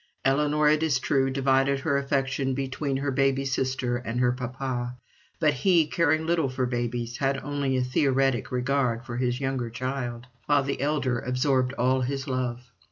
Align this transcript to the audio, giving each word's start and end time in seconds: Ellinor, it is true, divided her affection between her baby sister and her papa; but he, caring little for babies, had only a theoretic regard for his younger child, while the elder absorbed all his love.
Ellinor, 0.25 0.67
it 0.67 0.81
is 0.81 0.97
true, 0.97 1.29
divided 1.29 1.81
her 1.81 1.95
affection 1.95 2.55
between 2.55 2.97
her 2.97 3.11
baby 3.11 3.45
sister 3.45 3.97
and 3.97 4.19
her 4.19 4.31
papa; 4.31 4.95
but 5.39 5.53
he, 5.53 5.85
caring 5.85 6.25
little 6.25 6.49
for 6.49 6.65
babies, 6.65 7.17
had 7.17 7.37
only 7.43 7.77
a 7.77 7.83
theoretic 7.83 8.51
regard 8.51 9.05
for 9.05 9.17
his 9.17 9.39
younger 9.39 9.69
child, 9.69 10.25
while 10.47 10.63
the 10.63 10.81
elder 10.81 11.19
absorbed 11.19 11.73
all 11.73 12.01
his 12.01 12.27
love. 12.27 12.71